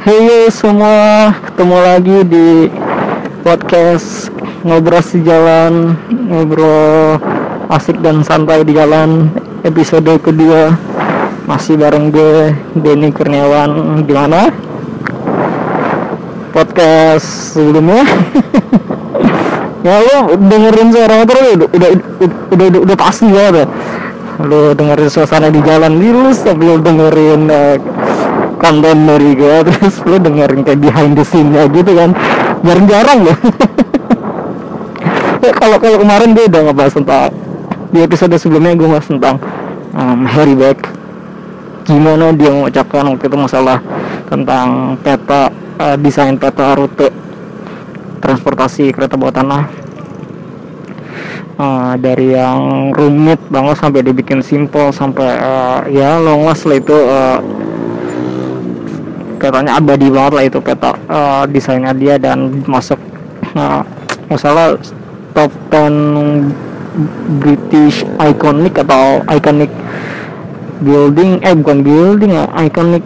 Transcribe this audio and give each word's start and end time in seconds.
Hey 0.00 0.48
semua, 0.48 1.28
ketemu 1.44 1.76
lagi 1.76 2.18
di 2.24 2.72
podcast 3.44 4.32
ngobrol 4.64 5.04
di 5.04 5.20
jalan, 5.20 5.92
ngobrol 6.08 7.20
asik 7.68 8.00
dan 8.00 8.24
santai 8.24 8.64
di 8.64 8.72
jalan. 8.72 9.28
Episode 9.60 10.16
kedua. 10.24 10.72
Masih 11.44 11.76
bareng 11.76 12.08
gue 12.08 12.56
Denny 12.80 13.12
Kurniawan. 13.12 14.00
Di 14.08 14.12
mana 14.16 14.48
podcast 16.56 17.60
sebelumnya? 17.60 18.00
Ya 19.80 19.96
lo 19.96 20.36
dengerin 20.36 20.92
suara 20.92 21.24
motor 21.24 21.36
udah 21.40 21.52
udah 21.56 21.68
udah 21.72 22.28
udah, 22.52 22.66
udah, 22.68 22.80
udah 22.84 22.96
pasti 22.96 23.28
banget 23.28 23.64
ya. 23.64 23.66
Lo 24.48 24.72
dengerin 24.72 25.08
suasana 25.12 25.52
di 25.52 25.60
jalan 25.60 26.00
lu 26.00 26.32
sambil 26.32 26.80
dengerin 26.84 27.48
uh, 27.48 27.76
konten 28.60 29.08
dari 29.08 29.32
gue 29.32 29.56
terus 29.66 30.04
lu 30.04 30.20
dengerin 30.20 30.60
kayak 30.62 30.80
behind 30.84 31.16
the 31.16 31.24
scene 31.24 31.50
nya 31.50 31.64
gitu 31.72 31.96
kan. 31.96 32.12
Jarang-jarang 32.60 33.24
ya 33.24 33.36
kalau 35.60 35.76
kalau 35.80 35.96
kemarin 36.00 36.36
gue 36.36 36.44
udah 36.48 36.60
ngebahas 36.68 36.94
tentang 36.94 37.32
di 37.90 37.98
episode 38.04 38.36
sebelumnya 38.36 38.76
gue 38.76 38.88
bahas 38.88 39.08
tentang 39.08 39.36
um, 39.96 40.28
Harry 40.28 40.54
Beck. 40.54 40.78
Gimana 41.88 42.30
dia 42.36 42.52
mengucapkan 42.52 43.02
waktu 43.08 43.24
itu 43.26 43.36
masalah 43.40 43.78
tentang 44.28 44.94
peta 45.00 45.50
uh, 45.80 45.96
desain 45.98 46.36
peta 46.38 46.76
rute 46.76 47.10
transportasi 48.20 48.92
kereta 48.92 49.16
bawah 49.16 49.34
tanah. 49.34 49.64
Uh, 51.60 51.92
dari 52.00 52.32
yang 52.32 52.88
rumit 52.96 53.36
banget 53.52 53.76
sampai 53.76 54.00
dibikin 54.00 54.40
simple 54.40 54.96
sampai 54.96 55.28
uh, 55.36 55.84
ya 55.92 56.16
long 56.16 56.48
last 56.48 56.64
lah 56.64 56.80
itu 56.80 56.96
uh, 56.96 57.36
petanya 59.40 59.80
abadi 59.80 60.12
banget 60.12 60.32
lah 60.36 60.44
itu 60.44 60.58
peta 60.60 60.92
uh, 61.08 61.48
desainnya 61.48 61.96
dia 61.96 62.20
dan 62.20 62.60
masuk 62.68 63.00
uh, 63.56 63.80
masalah 64.28 64.76
top 65.32 65.50
10 65.72 67.40
British 67.40 68.04
iconic 68.20 68.76
atau 68.84 69.24
iconic 69.32 69.72
building 70.84 71.40
eh 71.44 71.54
bukan 71.56 71.80
building 71.80 72.30
ya 72.34 72.44
iconic 72.60 73.04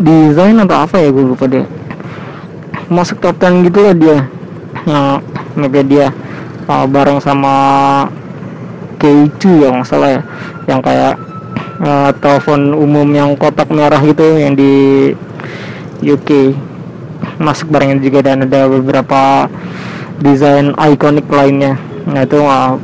design 0.00 0.62
atau 0.64 0.76
apa 0.84 0.96
ya 1.00 1.08
gue 1.12 1.24
lupa 1.24 1.44
deh. 1.46 1.66
Masuk 2.90 3.20
top 3.22 3.36
10 3.38 3.66
gitu 3.68 3.78
lah 3.84 3.94
dia. 3.94 4.18
Nah 4.88 5.20
uh, 5.56 5.84
dia 5.84 6.10
uh, 6.66 6.86
bareng 6.88 7.20
sama 7.20 7.54
K2 9.00 9.42
ya 9.64 9.68
masalah 9.72 10.08
ya. 10.18 10.22
Yang 10.68 10.80
kayak 10.88 11.14
uh, 11.84 12.10
telepon 12.18 12.60
umum 12.76 13.08
yang 13.12 13.30
kotak 13.36 13.68
merah 13.70 14.00
gitu 14.02 14.40
yang 14.40 14.56
di 14.56 15.12
UK 16.00 16.56
masuk 17.40 17.68
barangnya 17.72 18.00
juga 18.00 18.20
dan 18.24 18.44
ada 18.44 18.68
beberapa 18.68 19.48
desain 20.20 20.72
ikonik 20.76 21.28
lainnya. 21.28 21.76
Nah 22.08 22.24
itu 22.24 22.40
uh, 22.40 22.76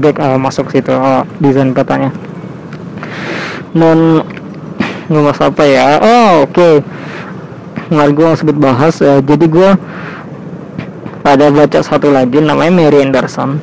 Beck 0.00 0.20
uh, 0.20 0.36
masuk 0.36 0.68
situ 0.68 0.92
uh, 0.92 1.24
desain 1.40 1.72
petanya 1.72 2.12
dan 3.72 4.20
ngebahas 5.08 5.40
apa 5.48 5.64
ya? 5.64 5.86
Oh 6.00 6.44
oke. 6.44 6.52
Okay. 6.52 6.74
nggak 7.92 8.08
gue 8.16 8.28
sebut 8.40 8.56
bahas 8.56 8.96
uh, 9.04 9.20
jadi 9.20 9.44
gue 9.52 9.70
ada 11.28 11.46
baca 11.52 11.80
satu 11.84 12.08
lagi 12.08 12.40
namanya 12.40 12.72
Mary 12.72 13.04
Anderson. 13.04 13.60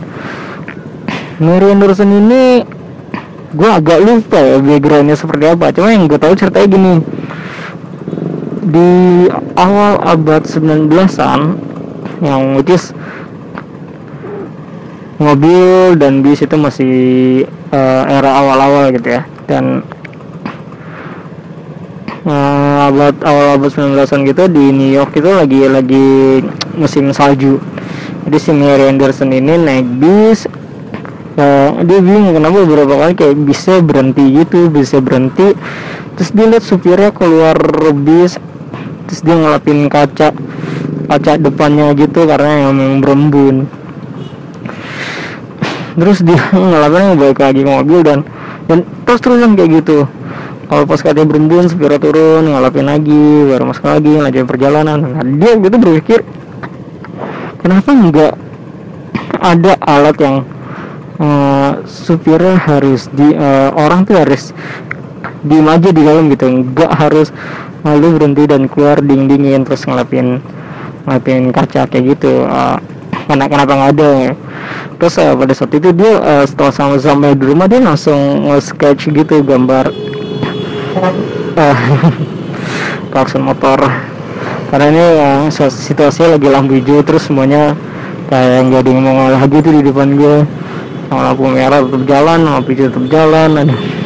Mary 1.42 1.74
Anderson 1.74 2.10
ini 2.14 2.62
gue 3.50 3.70
agak 3.70 4.06
lupa 4.06 4.38
ya 4.38 4.62
backgroundnya 4.62 5.18
seperti 5.18 5.46
apa. 5.50 5.74
Cuma 5.74 5.90
yang 5.94 6.06
gue 6.06 6.20
tahu 6.22 6.38
ceritanya 6.38 6.68
gini 6.70 6.94
di 8.64 8.92
awal 9.56 10.00
abad 10.04 10.44
19-an 10.44 11.40
yang 12.20 12.60
which 12.60 12.72
is 12.72 12.92
mobil 15.20 15.96
dan 16.00 16.24
bis 16.24 16.44
itu 16.44 16.56
masih 16.56 16.96
uh, 17.76 18.04
era 18.08 18.40
awal-awal 18.40 18.92
gitu 18.96 19.20
ya. 19.20 19.24
Dan 19.48 19.84
uh, 22.24 22.88
abad 22.88 23.16
awal 23.24 23.60
abad 23.60 23.70
19-an 23.72 24.20
gitu 24.28 24.44
di 24.48 24.66
New 24.72 24.92
York 24.96 25.16
itu 25.16 25.32
lagi 25.32 25.62
lagi 25.68 26.08
musim 26.76 27.12
salju. 27.12 27.60
Jadi 28.28 28.38
si 28.40 28.52
Mary 28.56 28.88
Anderson 28.88 29.32
ini 29.32 29.56
naik 29.60 29.88
bis 30.00 30.48
uh, 31.40 31.80
dia 31.84 32.00
bingung 32.00 32.36
kenapa 32.36 32.64
beberapa 32.68 32.94
kali 33.08 33.14
kayak 33.16 33.38
bisa 33.44 33.80
berhenti 33.84 34.24
gitu 34.44 34.72
bisa 34.72 35.00
berhenti. 35.04 35.56
Terus 36.20 36.30
dia 36.36 36.46
lihat 36.52 36.64
supirnya 36.68 37.12
keluar 37.16 37.56
bis 37.96 38.36
terus 39.10 39.26
dia 39.26 39.36
ngelapin 39.36 39.90
kaca 39.90 40.30
kaca 41.10 41.32
depannya 41.42 41.98
gitu 41.98 42.30
karena 42.30 42.70
yang 42.70 43.02
berembun 43.02 43.66
terus 46.00 46.22
dia 46.24 46.40
ngelapin 46.56 47.18
balik 47.20 47.40
lagi 47.42 47.62
ke 47.66 47.70
mobil 47.70 48.00
dan 48.06 48.20
dan 48.70 48.86
terus 49.04 49.20
terusan 49.20 49.58
kayak 49.58 49.82
gitu. 49.82 50.06
Kalau 50.70 50.86
pas 50.86 51.02
katanya 51.02 51.26
berembun 51.26 51.66
supirnya 51.66 51.98
turun 51.98 52.46
ngelapin 52.46 52.86
lagi 52.86 53.50
baru 53.50 53.74
masuk 53.74 53.90
lagi 53.90 54.14
lanjutin 54.14 54.46
perjalanan. 54.46 54.98
Nah, 55.02 55.26
dia 55.26 55.58
gitu 55.58 55.76
berpikir 55.82 56.22
kenapa 57.66 57.90
enggak 57.90 58.34
ada 59.42 59.74
alat 59.82 60.18
yang 60.22 60.38
uh, 61.18 61.82
supirnya 61.90 62.62
harus 62.62 63.10
di 63.10 63.34
uh, 63.34 63.74
orang 63.74 64.06
tuh 64.06 64.22
harus 64.22 64.54
diem 65.42 65.66
aja 65.66 65.90
di 65.90 66.02
dalam 66.06 66.30
gitu. 66.30 66.46
Enggak 66.46 66.94
harus 66.94 67.34
lalu 67.84 68.20
berhenti 68.20 68.44
dan 68.48 68.68
keluar 68.68 69.00
ding 69.00 69.32
dingin 69.32 69.64
terus 69.64 69.88
ngelapin 69.88 70.44
ngelapin 71.08 71.52
kaca 71.56 71.88
kayak 71.88 72.18
gitu. 72.18 72.44
Uh, 72.44 72.78
kenapa 73.30 73.72
nggak 73.72 73.92
ada? 73.96 74.10
Ya. 74.30 74.34
terus 75.00 75.16
uh, 75.16 75.32
pada 75.32 75.54
saat 75.56 75.72
itu 75.72 75.90
dia 75.96 76.20
uh, 76.20 76.44
setelah 76.44 76.74
sama-sama 76.76 77.32
di 77.32 77.44
rumah 77.48 77.72
dia 77.72 77.80
langsung 77.80 78.52
nge-sketch 78.52 79.08
gitu 79.16 79.40
gambar 79.48 79.88
uh, 81.56 81.78
klakson 83.16 83.44
motor. 83.48 83.80
Karena 84.70 84.86
ini 84.92 85.06
uh, 85.50 85.70
situasinya 85.72 86.36
lagi 86.38 86.48
lampu 86.52 86.78
hijau 86.78 87.00
terus 87.02 87.26
semuanya 87.26 87.74
kayak 88.28 88.70
nggak 88.70 88.82
ada 88.86 88.90
yang 88.92 89.02
mau 89.02 89.14
ngalah 89.16 89.44
gitu 89.48 89.70
di 89.72 89.82
depan 89.88 90.20
gue. 90.20 90.36
Lampu 91.10 91.50
merah 91.50 91.82
tetap 91.82 92.04
jalan 92.06 92.40
lampu 92.46 92.70
hijau 92.76 92.92
tetap 92.92 93.06
jalan 93.08 93.50
ada 93.56 93.99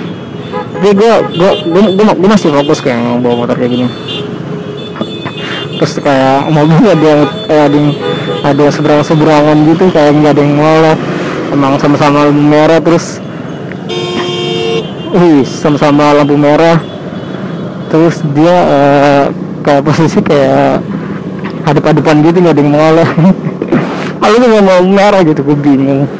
tapi 0.84 1.00
gue 1.00 1.16
gue 1.40 1.52
gue 1.96 2.04
gue 2.12 2.28
masih 2.28 2.52
fokus 2.52 2.84
kayak 2.84 3.24
bawa 3.24 3.48
motor 3.48 3.56
kayak 3.56 3.72
gini. 3.72 3.88
Terus 5.80 5.96
kayak 6.04 6.52
mobil 6.52 6.76
ada 6.92 7.24
kayak 7.48 7.66
ada 7.72 7.80
ada 8.44 8.66
seberang 8.68 9.00
seberangan 9.08 9.64
gitu 9.64 9.88
kayak 9.96 10.12
nggak 10.12 10.36
ada 10.36 10.44
yang 10.44 10.60
molek 10.60 11.00
emang 11.56 11.80
sama-sama 11.80 12.28
lampu 12.28 12.44
merah 12.44 12.84
terus. 12.84 13.24
Wih 15.16 15.48
sama-sama 15.48 16.20
lampu 16.20 16.36
merah. 16.36 16.76
Terus 17.88 18.20
dia 18.36 18.58
uh, 18.68 19.24
kayak 19.64 19.88
posisi 19.88 20.20
kayak 20.20 20.84
hadap-hadapan 21.64 22.28
gitu 22.28 22.44
nggak 22.44 22.60
ada 22.60 22.64
yang 22.68 22.76
molek 22.76 23.10
lalu 24.20 24.36
tuh 24.36 24.50
mau 24.60 24.84
merah 24.84 25.24
gitu 25.24 25.48
gue 25.48 25.58
bingung. 25.64 26.12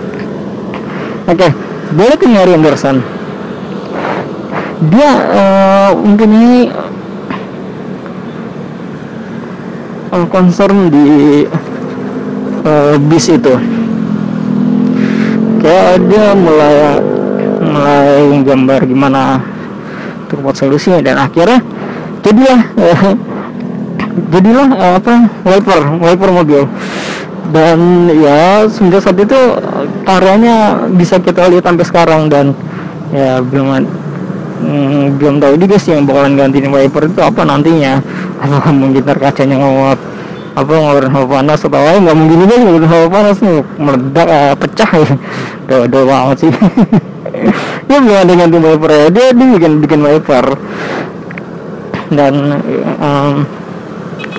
Oke 1.28 1.36
okay, 1.36 1.52
boleh 1.92 2.16
ke 2.16 2.32
Mary 2.32 2.56
Anderson 2.56 3.23
dia 4.92 5.12
uh, 5.32 5.92
mungkin 5.96 6.30
ini 6.34 6.56
uh, 10.12 10.26
concern 10.28 10.92
di 10.92 11.06
uh, 12.66 12.96
bis 13.08 13.32
itu. 13.32 13.56
Kayak 15.64 16.04
dia 16.12 16.26
mulai 16.36 16.76
mulai 17.64 18.44
gambar 18.44 18.82
gimana 18.84 19.40
untuk 20.28 20.44
buat 20.44 20.56
solusinya 20.60 21.00
dan 21.00 21.16
akhirnya 21.16 21.64
jadilah 22.20 22.62
uh, 22.76 23.16
jadilah 24.36 24.68
uh, 24.76 24.94
apa 25.00 25.14
wiper 25.48 25.82
wiper 26.04 26.30
mobil. 26.34 26.64
Dan 27.54 28.10
ya 28.18 28.66
semenjak 28.66 29.06
saat 29.06 29.20
itu 29.20 29.40
karyanya 30.08 30.90
bisa 30.90 31.22
kita 31.22 31.46
lihat 31.54 31.70
sampai 31.70 31.86
sekarang 31.86 32.22
dan 32.26 32.58
ya 33.14 33.46
belum 33.46 34.03
hmm, 34.64 35.20
belum 35.20 35.36
tahu 35.44 35.54
juga 35.60 35.76
sih 35.76 35.92
yang 35.92 36.08
bakalan 36.08 36.40
gantiin 36.40 36.72
wiper 36.72 37.12
itu 37.12 37.20
apa 37.20 37.42
nantinya. 37.44 38.00
Apa 38.40 38.72
mungkin 38.80 39.04
kacanya 39.04 39.60
ngawat 39.60 40.00
apa 40.54 40.70
ngeluarin 40.70 41.12
hawa 41.12 41.28
panas 41.28 41.60
atau 41.62 41.76
apa. 41.76 42.00
Nggak 42.00 42.16
mungkin 42.16 42.38
juga 42.48 42.56
ngeluarin 42.56 42.88
hawa 42.88 43.08
panas 43.12 43.38
nih. 43.44 43.60
Meledak 43.78 44.28
uh, 44.32 44.56
pecah 44.56 44.92
ya. 44.96 45.14
Do 45.68 45.76
do 45.88 46.00
banget 46.08 46.38
sih. 46.48 46.52
Dia 47.88 47.98
belum 48.04 48.18
ada 48.24 48.34
ganti 48.34 48.58
wiper 48.58 48.90
ya. 48.92 49.08
Dia 49.12 49.28
dia 49.36 49.48
bikin 49.52 49.74
bikin 49.84 50.00
wiper 50.00 50.46
dan 52.14 52.62
um, 53.02 53.34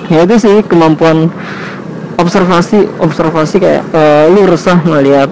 ya 0.07 0.23
itu 0.23 0.35
sih 0.39 0.55
kemampuan 0.65 1.29
observasi 2.15 2.87
observasi 3.03 3.59
kayak 3.59 3.83
uh, 3.91 4.31
lu 4.31 4.47
resah 4.47 4.79
melihat 4.87 5.27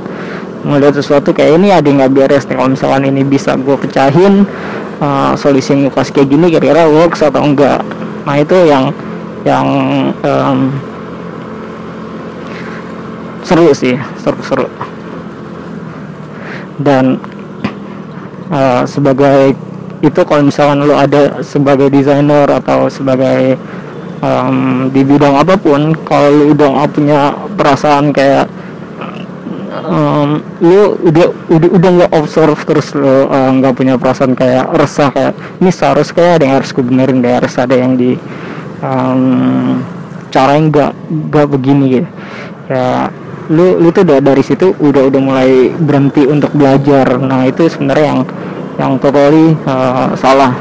melihat 0.63 0.95
sesuatu 0.99 1.35
kayak 1.35 1.59
ini 1.59 1.69
ada 1.75 1.85
nggak 1.85 2.11
beres 2.11 2.47
nih 2.47 2.55
kalau 2.55 2.71
misalkan 2.71 3.03
ini 3.03 3.21
bisa 3.27 3.55
gue 3.59 3.75
pecahin 3.75 4.47
uh, 5.03 5.35
solusi 5.35 5.75
ngukas 5.75 6.09
kayak 6.09 6.31
gini 6.31 6.47
kira-kira 6.51 6.87
works 6.87 7.19
atau 7.19 7.43
enggak? 7.43 7.83
Nah 8.23 8.35
itu 8.39 8.55
yang 8.63 8.95
yang 9.43 9.67
um, 10.23 10.71
seru 13.43 13.75
sih 13.75 13.99
seru-seru. 14.23 14.71
Dan 16.79 17.19
uh, 18.49 18.87
sebagai 18.87 19.53
itu 20.03 20.21
kalau 20.27 20.43
misalkan 20.47 20.83
lo 20.83 20.95
ada 20.99 21.43
sebagai 21.43 21.87
desainer 21.91 22.47
atau 22.47 22.91
sebagai 22.91 23.55
um, 24.23 24.87
di 24.91 25.03
bidang 25.03 25.35
apa 25.43 25.55
pun 25.59 25.95
kalau 26.07 26.31
lu 26.31 26.43
udah 26.55 26.87
punya 26.91 27.35
perasaan 27.55 28.11
kayak 28.11 28.47
um, 29.81 30.29
lu 30.61 30.97
udah 31.01 31.27
udah 31.49 31.69
udah 31.73 31.89
nggak 32.01 32.11
observe 32.13 32.59
terus 32.63 32.93
lu 32.93 33.27
nggak 33.29 33.73
uh, 33.73 33.77
punya 33.77 33.95
perasaan 33.97 34.37
kayak 34.37 34.69
resah 34.77 35.09
kayak 35.09 35.33
ini 35.57 35.71
seharus 35.73 36.13
kayak 36.13 36.41
ada 36.41 36.43
yang 36.45 36.55
harus 36.61 36.69
gue 36.69 36.85
benerin 36.85 37.19
deh 37.23 37.33
harus 37.33 37.53
ada 37.57 37.73
yang 37.73 37.97
di 37.97 38.13
um, 38.85 39.81
cara 40.29 40.57
yang 40.57 40.69
nggak 40.69 40.91
nggak 41.09 41.47
begini 41.49 41.83
gitu. 42.01 42.09
Ya 42.69 43.09
lu 43.51 43.75
lu 43.81 43.91
tuh 43.91 44.07
udah 44.07 44.23
dari 44.23 44.43
situ 44.45 44.71
udah 44.77 45.03
udah 45.09 45.21
mulai 45.21 45.51
berhenti 45.73 46.23
untuk 46.29 46.53
belajar. 46.53 47.17
Nah 47.19 47.49
itu 47.49 47.67
sebenarnya 47.67 48.05
yang 48.13 48.21
yang 48.77 48.91
totally 49.01 49.57
uh, 49.65 50.13
salah. 50.17 50.53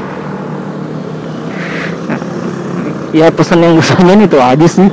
Ya 3.13 3.29
pesan 3.29 3.61
yang 3.61 3.77
gue 3.77 4.25
itu 4.25 4.37
aja 4.41 4.65
sih 4.65 4.89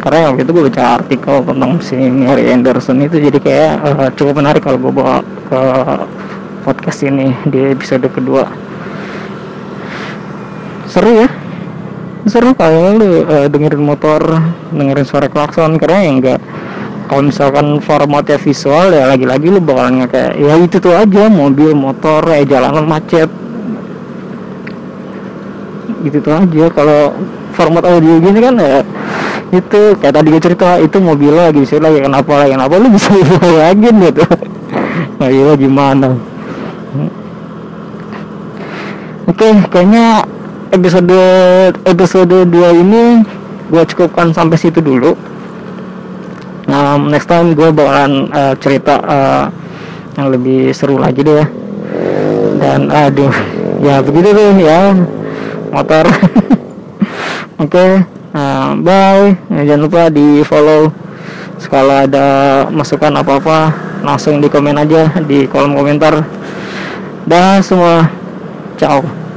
karena 0.00 0.32
waktu 0.32 0.48
itu 0.48 0.52
gue 0.56 0.64
baca 0.72 0.84
artikel 0.96 1.36
tentang 1.44 1.72
si 1.84 1.96
Mary 2.08 2.48
Anderson 2.48 3.04
itu 3.04 3.20
jadi 3.20 3.38
kayak 3.38 3.72
uh, 3.84 4.08
cukup 4.16 4.40
menarik 4.40 4.64
kalau 4.64 4.80
gue 4.80 4.92
bawa 4.92 5.20
ke 5.20 5.60
podcast 6.64 7.04
ini 7.04 7.36
di 7.44 7.76
episode 7.76 8.08
kedua. 8.08 8.48
Seru 10.88 11.20
ya? 11.20 11.28
Seru 12.24 12.56
kalau 12.56 12.96
lu 12.96 13.28
uh, 13.28 13.46
dengerin 13.52 13.84
motor 13.84 14.20
dengerin 14.72 15.04
suara 15.04 15.28
klakson. 15.28 15.76
Karena 15.76 16.00
yang 16.00 16.24
enggak 16.24 16.40
kalau 17.06 17.28
misalkan 17.28 17.66
formatnya 17.84 18.38
visual 18.40 18.94
ya 18.94 19.04
lagi-lagi 19.04 19.52
lu 19.52 19.60
bakalan 19.60 20.06
kayak 20.08 20.38
ya 20.38 20.54
itu 20.56 20.80
tuh 20.80 20.96
aja 20.96 21.28
mobil 21.28 21.76
motor 21.76 22.24
ya 22.24 22.42
jalanan 22.48 22.88
macet. 22.88 23.28
Gitu 26.00 26.18
tuh 26.24 26.32
aja. 26.40 26.64
Kalau 26.72 27.12
format 27.52 27.84
audio 27.84 28.16
gini 28.16 28.38
kan 28.40 28.56
ya 28.56 28.80
itu 29.50 29.98
kayak 29.98 30.14
tadi 30.14 30.28
gue 30.30 30.42
cerita 30.42 30.78
itu 30.78 30.96
mobil 31.02 31.34
lagi 31.34 31.66
sih 31.66 31.82
lagi 31.82 31.98
kenapa 32.06 32.46
lagi 32.46 32.54
kenapa 32.54 32.74
lu 32.78 32.86
bisa 32.94 33.10
bayangin 33.42 33.94
gitu. 33.98 34.22
Nah 35.18 35.28
iya 35.28 35.52
gimana? 35.58 36.14
Oke 39.26 39.50
kayaknya 39.74 40.22
episode 40.70 41.18
episode 41.82 42.46
2 42.46 42.82
ini 42.82 43.26
gue 43.74 43.82
cukupkan 43.90 44.30
sampai 44.30 44.54
situ 44.54 44.78
dulu. 44.78 45.18
Nah 46.70 46.94
next 47.02 47.26
time 47.26 47.58
gue 47.58 47.74
bakalan 47.74 48.30
uh, 48.30 48.54
cerita 48.54 49.02
uh, 49.02 49.44
yang 50.14 50.30
lebih 50.30 50.70
seru 50.70 50.94
lagi 51.02 51.26
deh 51.26 51.42
ya. 51.42 51.46
Dan 52.62 52.86
aduh 52.86 53.34
ya 53.82 53.98
begitu 53.98 54.30
tuh 54.30 54.54
ya 54.62 54.94
motor. 55.74 56.06
Oke. 57.60 57.66
okay, 57.66 58.19
nah, 58.34 58.74
bye. 58.76 59.36
Ya, 59.50 59.74
jangan 59.74 59.82
lupa 59.86 60.02
di 60.10 60.42
follow. 60.46 60.92
Kalau 61.70 61.92
ada 62.08 62.26
masukan 62.72 63.12
apa 63.14 63.36
apa 63.36 63.58
langsung 64.00 64.40
di 64.40 64.48
komen 64.48 64.80
aja 64.80 65.12
di 65.22 65.44
kolom 65.46 65.76
komentar. 65.76 66.24
Dah 67.28 67.60
semua. 67.60 68.08
Ciao 68.80 69.29